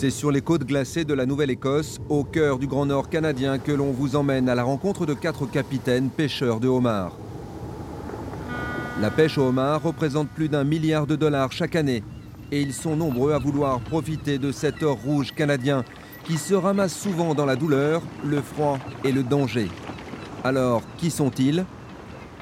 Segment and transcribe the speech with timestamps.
[0.00, 3.72] C'est sur les côtes glacées de la Nouvelle-Écosse, au cœur du Grand Nord canadien, que
[3.72, 7.16] l'on vous emmène à la rencontre de quatre capitaines pêcheurs de homards.
[9.00, 12.04] La pêche au homard représente plus d'un milliard de dollars chaque année
[12.52, 15.84] et ils sont nombreux à vouloir profiter de cet or rouge canadien
[16.22, 19.68] qui se ramasse souvent dans la douleur, le froid et le danger.
[20.44, 21.64] Alors, qui sont-ils?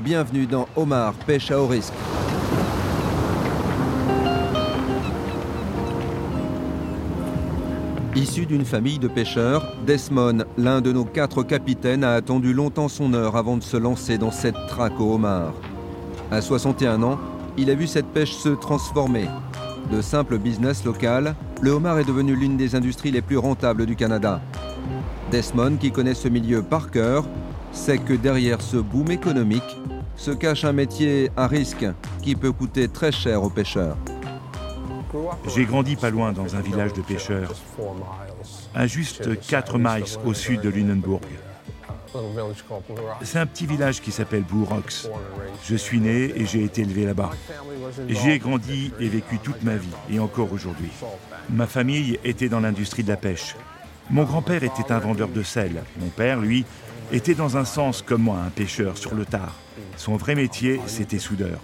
[0.03, 1.95] Bienvenue dans Homard Pêche à haut risque.
[8.17, 13.13] Issu d'une famille de pêcheurs, Desmond, l'un de nos quatre capitaines, a attendu longtemps son
[13.13, 15.53] heure avant de se lancer dans cette traque au homard.
[16.31, 17.19] À 61 ans,
[17.59, 19.27] il a vu cette pêche se transformer.
[19.93, 23.97] De simple business local, le homard est devenu l'une des industries les plus rentables du
[23.97, 24.41] Canada.
[25.31, 27.27] Desmond, qui connaît ce milieu par cœur,
[27.71, 29.77] sait que derrière ce boom économique
[30.17, 31.85] se cache un métier à risque
[32.23, 33.99] qui peut coûter très cher aux pêcheurs.
[35.55, 37.53] J'ai grandi pas loin dans un village de pêcheurs,
[38.75, 41.21] à juste 4 miles au sud de Lunenburg.
[43.23, 45.09] C'est un petit village qui s'appelle Bourrox.
[45.65, 47.31] Je suis né et j'ai été élevé là-bas.
[48.09, 50.91] J'y ai grandi et vécu toute ma vie, et encore aujourd'hui.
[51.51, 53.57] Ma famille était dans l'industrie de la pêche.
[54.11, 55.83] Mon grand-père était un vendeur de sel.
[55.99, 56.65] Mon père, lui,
[57.13, 59.55] était dans un sens comme moi, un pêcheur sur le tard.
[59.97, 61.61] Son vrai métier, c'était soudeur.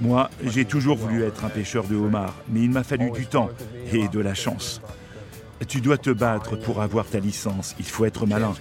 [0.00, 3.50] Moi, j'ai toujours voulu être un pêcheur de homard, mais il m'a fallu du temps
[3.92, 4.80] et de la chance.
[5.68, 8.54] Tu dois te battre pour avoir ta licence, il faut être malin.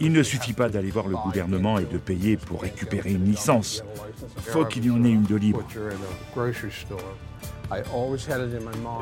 [0.00, 3.82] Il ne suffit pas d'aller voir le gouvernement et de payer pour récupérer une licence.
[4.42, 5.64] Faut qu'il y en ait une de libre.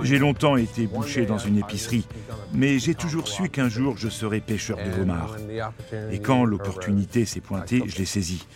[0.03, 2.07] J'ai longtemps été bouché dans une épicerie,
[2.53, 5.37] mais j'ai toujours su qu'un jour je serais pêcheur de homard.
[6.11, 8.47] Et quand l'opportunité s'est pointée, je l'ai saisie.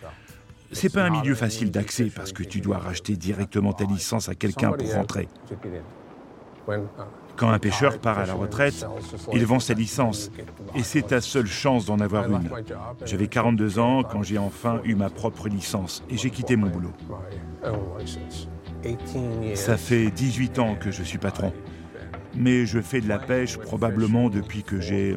[0.73, 4.35] C'est pas un milieu facile d'accès parce que tu dois racheter directement ta licence à
[4.35, 5.29] quelqu'un pour rentrer.
[7.39, 8.85] Quand un pêcheur part à la retraite,
[9.33, 10.31] il vend sa licence
[10.75, 12.51] et c'est ta seule chance d'en avoir une.
[13.05, 16.93] J'avais 42 ans quand j'ai enfin eu ma propre licence et j'ai quitté mon boulot.
[19.55, 21.53] Ça fait 18 ans que je suis patron.
[22.35, 25.17] Mais je fais de la pêche probablement depuis que j'ai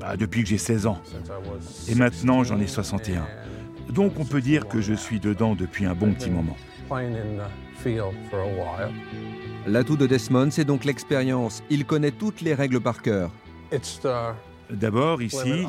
[0.00, 0.98] bah, depuis que j'ai 16 ans.
[1.88, 3.26] Et maintenant, j'en ai 61.
[3.90, 6.56] Donc on peut dire que je suis dedans depuis un bon petit moment.
[9.66, 11.62] L'atout de Desmond, c'est donc l'expérience.
[11.70, 13.30] Il connaît toutes les règles par cœur.
[14.70, 15.66] D'abord, ici,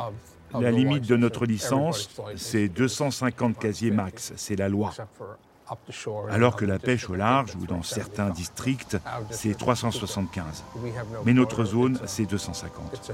[0.54, 4.94] la limite de notre licence, c'est 250 casiers max, c'est la loi.
[6.30, 8.98] Alors que la pêche au large ou dans certains districts,
[9.32, 10.64] c'est 375.
[11.26, 13.12] Mais notre zone, c'est 250.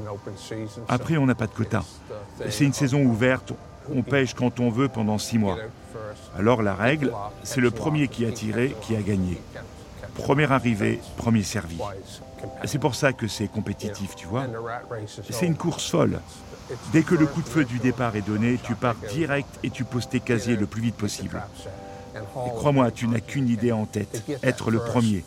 [0.88, 1.84] Après, on n'a pas de quota.
[2.50, 3.53] C'est une saison ouverte,
[3.94, 5.58] on pêche quand on veut pendant six mois.
[6.38, 7.12] Alors la règle,
[7.44, 9.40] c'est le premier qui a tiré qui a gagné.
[10.16, 11.78] Premier arrivé, premier servi.
[12.66, 14.46] C'est pour ça que c'est compétitif, tu vois.
[15.29, 16.19] C'est une course folle.
[16.91, 19.84] Dès que le coup de feu du départ est donné, tu pars direct et tu
[19.84, 21.41] poses tes casiers le plus vite possible.
[22.16, 25.23] Et crois-moi, tu n'as qu'une idée en tête, être le premier.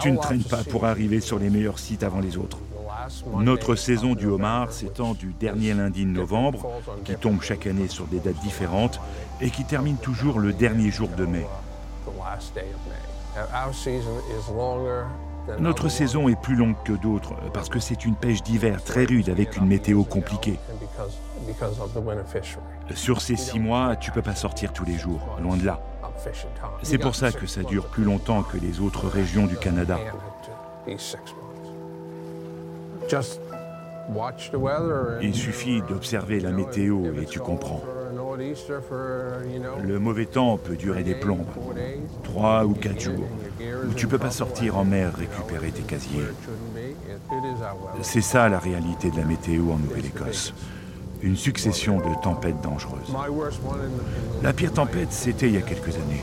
[0.00, 2.58] Tu ne traînes pas pour arriver sur les meilleurs sites avant les autres.
[3.40, 6.66] Notre saison du homard s'étend du dernier lundi de novembre,
[7.04, 9.00] qui tombe chaque année sur des dates différentes,
[9.40, 11.46] et qui termine toujours le dernier jour de mai.
[15.58, 19.28] Notre saison est plus longue que d'autres parce que c'est une pêche d'hiver très rude
[19.28, 20.58] avec une météo compliquée.
[22.94, 25.80] Sur ces six mois, tu peux pas sortir tous les jours, loin de là.
[26.82, 29.98] C'est pour ça que ça dure plus longtemps que les autres régions du Canada.
[35.22, 37.82] Il suffit d'observer la météo et tu comprends.
[39.82, 41.46] Le mauvais temps peut durer des plombes,
[42.22, 43.26] trois ou quatre jours,
[43.88, 46.26] où tu peux pas sortir en mer récupérer tes casiers.
[48.02, 50.54] C'est ça la réalité de la météo en Nouvelle-Écosse
[51.22, 53.14] une succession de tempêtes dangereuses.
[54.42, 56.22] La pire tempête, c'était il y a quelques années.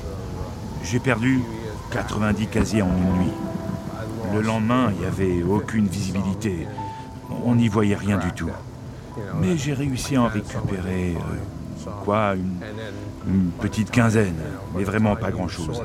[0.84, 1.42] J'ai perdu
[1.92, 3.34] 90 casiers en une nuit.
[4.32, 6.68] Le lendemain, il n'y avait aucune visibilité.
[7.46, 8.50] On n'y voyait rien du tout.
[9.42, 11.16] Mais j'ai réussi à en récupérer
[12.04, 14.36] Quoi, une, petite quinzaine,
[14.76, 15.82] mais vraiment pas grand-chose.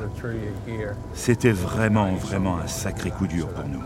[1.13, 3.81] C'était vraiment, vraiment un sacré coup dur pour nous.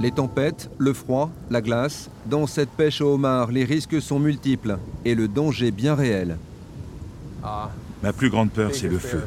[0.00, 4.78] Les tempêtes, le froid, la glace, dans cette pêche au homard, les risques sont multiples
[5.04, 6.36] et le danger bien réel.
[8.02, 9.24] Ma plus grande peur, c'est le feu.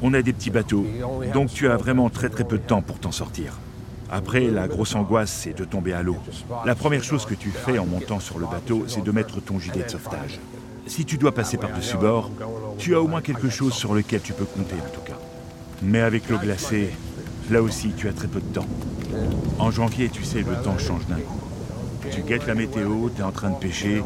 [0.00, 0.86] On a des petits bateaux,
[1.34, 3.58] donc tu as vraiment très très peu de temps pour t'en sortir.
[4.10, 6.16] Après, la grosse angoisse, c'est de tomber à l'eau.
[6.64, 9.58] La première chose que tu fais en montant sur le bateau, c'est de mettre ton
[9.58, 10.38] gilet de sauvetage.
[10.86, 12.30] Si tu dois passer par-dessus bord,
[12.78, 15.18] tu as au moins quelque chose sur lequel tu peux compter en tout cas.
[15.82, 16.90] Mais avec l'eau glacée,
[17.50, 18.66] là aussi, tu as très peu de temps.
[19.58, 21.40] En janvier, tu sais, le temps change d'un coup.
[22.10, 24.02] Tu guettes la météo, tu es en train de pêcher,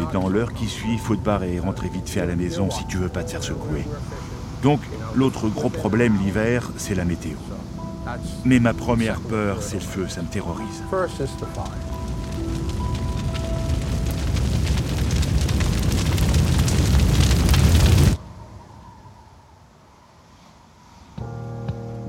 [0.00, 2.70] et dans l'heure qui suit, faut te barrer et rentrer vite fait à la maison
[2.70, 3.84] si tu veux pas te faire secouer.
[4.64, 4.80] Donc,
[5.14, 7.36] l'autre gros problème l'hiver, c'est la météo.
[8.46, 10.82] Mais ma première peur, c'est le feu, ça me terrorise.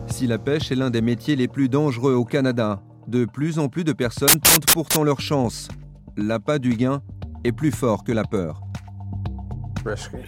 [0.07, 3.67] Si la pêche est l'un des métiers les plus dangereux au Canada, de plus en
[3.67, 5.67] plus de personnes tentent pourtant leur chance.
[6.15, 7.01] L'appât du gain
[7.43, 8.61] est plus fort que la peur.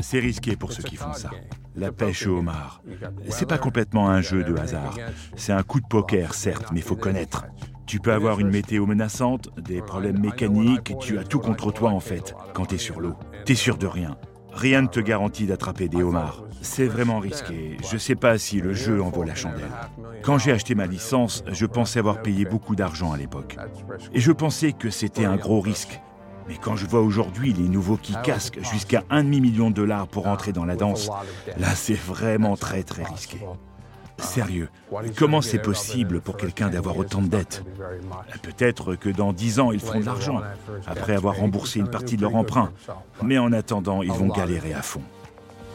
[0.01, 1.29] C'est risqué pour ceux qui font ça.
[1.77, 2.81] La pêche au homard.
[3.29, 4.97] C'est pas complètement un jeu de hasard.
[5.35, 7.45] C'est un coup de poker, certes, mais il faut connaître.
[7.85, 11.99] Tu peux avoir une météo menaçante, des problèmes mécaniques, tu as tout contre toi en
[11.99, 13.13] fait, quand t'es sur l'eau.
[13.45, 14.17] T'es sûr de rien.
[14.51, 16.43] Rien ne te garantit d'attraper des homards.
[16.61, 17.77] C'est vraiment risqué.
[17.89, 19.71] Je sais pas si le jeu en vaut la chandelle.
[20.23, 23.55] Quand j'ai acheté ma licence, je pensais avoir payé beaucoup d'argent à l'époque.
[24.13, 26.01] Et je pensais que c'était un gros risque.
[26.47, 30.27] Mais quand je vois aujourd'hui les nouveaux qui casquent jusqu'à un demi-million de dollars pour
[30.27, 31.09] entrer dans la danse,
[31.57, 33.39] là c'est vraiment très très risqué.
[34.19, 34.69] Sérieux,
[35.15, 37.63] comment c'est possible pour quelqu'un d'avoir autant de dettes
[38.41, 40.41] Peut-être que dans dix ans, ils feront de l'argent,
[40.87, 42.71] après avoir remboursé une partie de leur emprunt.
[43.21, 45.03] Mais en attendant, ils vont galérer à fond.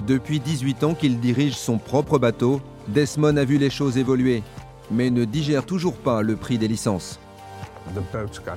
[0.06, 4.42] Depuis 18 ans qu'il dirige son propre bateau, Desmond a vu les choses évoluer,
[4.90, 7.20] mais ne digère toujours pas le prix des licences.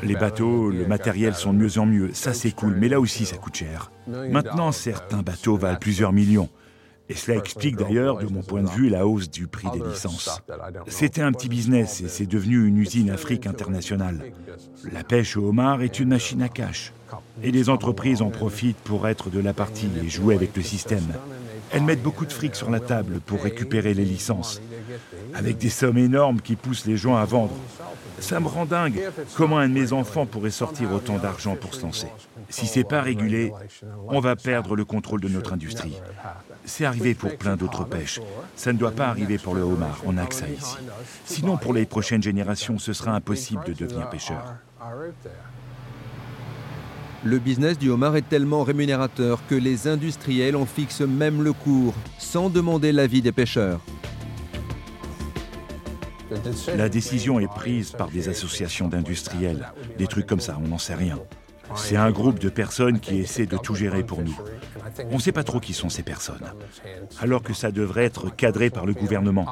[0.03, 3.25] Les bateaux, le matériel sont de mieux en mieux, ça c'est cool, mais là aussi
[3.25, 3.91] ça coûte cher.
[4.07, 6.49] Maintenant, certains bateaux valent plusieurs millions.
[7.07, 10.41] Et cela explique d'ailleurs, de mon point de vue, la hausse du prix des licences.
[10.87, 14.31] C'était un petit business et c'est devenu une usine Afrique internationale.
[14.91, 16.93] La pêche au homard est une machine à cash.
[17.43, 21.05] Et les entreprises en profitent pour être de la partie et jouer avec le système.
[21.71, 24.61] Elles mettent beaucoup de fric sur la table pour récupérer les licences,
[25.33, 27.55] avec des sommes énormes qui poussent les gens à vendre.
[28.19, 29.01] Ça me rend dingue.
[29.35, 32.07] Comment un de mes enfants pourrait sortir autant d'argent pour se lancer
[32.49, 33.51] Si c'est pas régulé,
[34.07, 35.95] on va perdre le contrôle de notre industrie.
[36.65, 38.19] C'est arrivé pour plein d'autres pêches.
[38.55, 40.01] Ça ne doit pas arriver pour le homard.
[40.05, 40.77] On n'a que ça ici.
[41.25, 44.55] Sinon, pour les prochaines générations, ce sera impossible de devenir pêcheur.
[47.23, 51.95] Le business du homard est tellement rémunérateur que les industriels en fixent même le cours,
[52.19, 53.81] sans demander l'avis des pêcheurs.
[56.75, 60.95] La décision est prise par des associations d'industriels, des trucs comme ça, on n'en sait
[60.95, 61.19] rien.
[61.73, 64.37] C'est un groupe de personnes qui essaient de tout gérer pour nous.
[65.11, 66.53] On ne sait pas trop qui sont ces personnes,
[67.19, 69.47] alors que ça devrait être cadré par le gouvernement.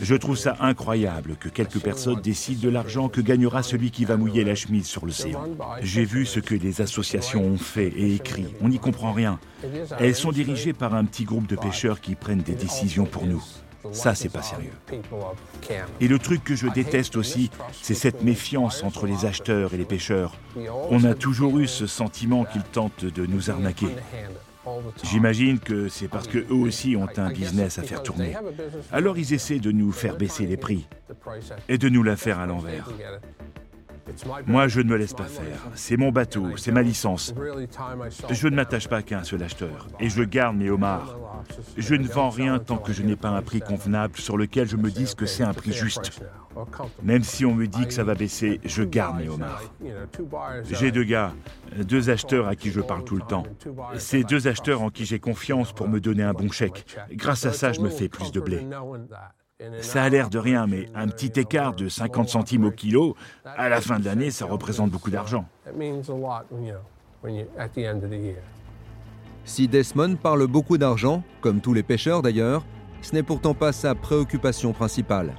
[0.00, 4.16] Je trouve ça incroyable que quelques personnes décident de l'argent que gagnera celui qui va
[4.16, 5.44] mouiller la chemise sur l'océan.
[5.80, 8.46] J'ai vu ce que les associations ont fait et écrit.
[8.60, 9.38] On n'y comprend rien.
[9.98, 13.42] Elles sont dirigées par un petit groupe de pêcheurs qui prennent des décisions pour nous.
[13.92, 14.72] Ça, c'est pas sérieux.
[16.00, 17.50] Et le truc que je déteste aussi,
[17.82, 20.34] c'est cette méfiance entre les acheteurs et les pêcheurs.
[20.90, 23.88] On a toujours eu ce sentiment qu'ils tentent de nous arnaquer.
[25.04, 28.34] J'imagine que c'est parce qu'eux aussi ont un business à faire tourner.
[28.92, 30.86] Alors ils essaient de nous faire baisser les prix
[31.68, 32.88] et de nous la faire à l'envers.
[34.46, 35.66] Moi, je ne me laisse pas faire.
[35.74, 37.34] C'est mon bateau, c'est ma licence.
[38.30, 41.18] Je ne m'attache pas qu'à un seul acheteur et je garde mes homards.
[41.76, 44.76] Je ne vends rien tant que je n'ai pas un prix convenable sur lequel je
[44.76, 46.20] me dise que c'est un prix juste.
[47.02, 49.62] Même si on me dit que ça va baisser, je garde mes homards.
[50.70, 51.34] J'ai deux gars,
[51.78, 53.44] deux acheteurs à qui je parle tout le temps.
[53.98, 56.86] C'est deux acheteurs en qui j'ai confiance pour me donner un bon chèque.
[57.12, 58.66] Grâce à ça, je me fais plus de blé.
[59.80, 63.70] Ça a l'air de rien, mais un petit écart de 50 centimes au kilo, à
[63.70, 65.46] la fin de l'année, ça représente beaucoup d'argent.
[69.46, 72.66] Si Desmond parle beaucoup d'argent, comme tous les pêcheurs d'ailleurs,
[73.00, 75.32] ce n'est pourtant pas sa préoccupation principale.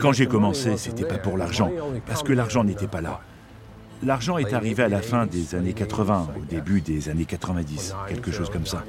[0.00, 1.70] Quand j'ai commencé, c'était pas pour l'argent,
[2.06, 3.20] parce que l'argent n'était pas là.
[4.04, 8.32] L'argent est arrivé à la fin des années 80, au début des années 90, quelque
[8.32, 8.84] chose comme ça.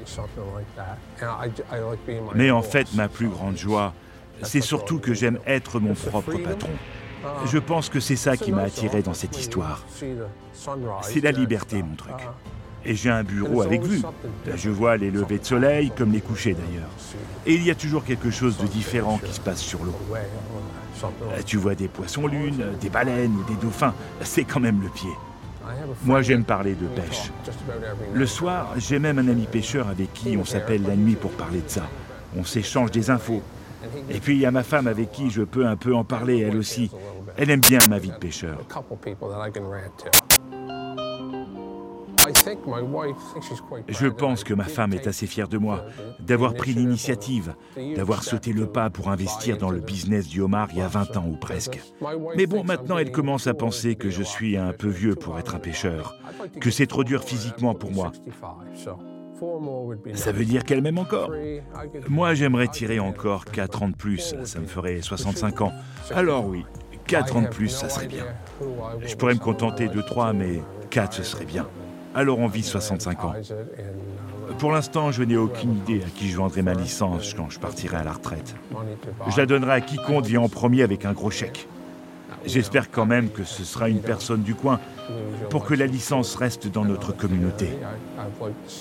[2.34, 3.94] Mais en fait, ma plus grande joie,
[4.42, 6.70] c'est surtout que j'aime être mon propre patron.
[7.46, 9.84] Je pense que c'est ça qui m'a attiré dans cette histoire.
[11.02, 12.14] C'est la liberté, mon truc.
[12.86, 14.02] Et j'ai un bureau avec vue.
[14.54, 16.90] Je vois les levées de soleil, comme les couchers d'ailleurs.
[17.46, 19.96] Et il y a toujours quelque chose de différent qui se passe sur l'eau.
[21.46, 23.94] Tu vois des poissons-lunes, des baleines ou des dauphins.
[24.22, 25.10] C'est quand même le pied.
[26.04, 27.30] Moi, j'aime parler de pêche.
[28.12, 31.60] Le soir, j'ai même un ami pêcheur avec qui on s'appelle la nuit pour parler
[31.60, 31.88] de ça.
[32.36, 33.42] On s'échange des infos.
[34.10, 36.40] Et puis, il y a ma femme avec qui je peux un peu en parler,
[36.40, 36.90] elle aussi.
[37.36, 38.58] Elle aime bien ma vie de pêcheur.
[43.88, 45.84] Je pense que ma femme est assez fière de moi,
[46.20, 47.54] d'avoir pris l'initiative,
[47.96, 51.16] d'avoir sauté le pas pour investir dans le business du homard il y a 20
[51.16, 51.80] ans ou presque.
[52.36, 55.54] Mais bon, maintenant elle commence à penser que je suis un peu vieux pour être
[55.54, 56.16] un pêcheur,
[56.60, 58.12] que c'est trop dur physiquement pour moi.
[60.14, 61.30] Ça veut dire qu'elle m'aime encore.
[62.08, 65.72] Moi, j'aimerais tirer encore 4 ans de plus, ça me ferait 65 ans.
[66.14, 66.64] Alors oui,
[67.06, 68.24] 4 ans de plus, ça serait bien.
[69.04, 71.66] Je pourrais me contenter de 3, mais 4, ce serait bien
[72.14, 73.34] alors on vit 65 ans.
[74.58, 77.96] Pour l'instant, je n'ai aucune idée à qui je vendrai ma licence quand je partirai
[77.96, 78.54] à la retraite.
[79.28, 81.66] Je la donnerai à quiconque vient en premier avec un gros chèque.
[82.46, 84.78] J'espère quand même que ce sera une personne du coin
[85.50, 87.68] pour que la licence reste dans notre communauté.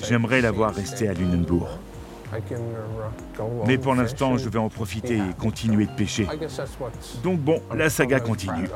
[0.03, 1.67] J'aimerais la voir rester à Lunenburg.
[3.67, 6.27] Mais pour l'instant, je vais en profiter et continuer de pêcher.
[7.23, 8.67] Donc bon, la saga continue.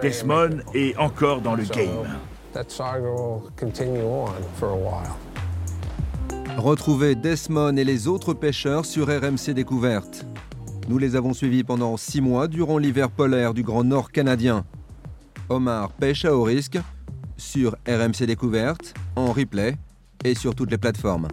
[0.00, 2.06] Desmond est encore dans le game.
[6.56, 10.24] Retrouvez Desmond et les autres pêcheurs sur RMC Découverte.
[10.88, 14.64] Nous les avons suivis pendant six mois durant l'hiver polaire du Grand Nord canadien.
[15.48, 16.78] Omar pêche à haut risque
[17.36, 19.76] sur RMC Découverte, en replay
[20.24, 21.28] et sur toutes les plateformes.